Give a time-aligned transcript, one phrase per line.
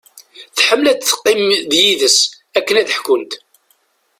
[0.55, 2.19] Tḥemmel ad teqqim d yid-s
[2.57, 3.31] akken ad ḥkunt.